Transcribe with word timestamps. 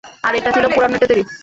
আর 0.23 0.33
এটা 0.39 0.49
ছিল 0.55 0.65
পোড়ানো 0.75 0.95
ইটের 0.97 1.09
তৈরী। 1.11 1.23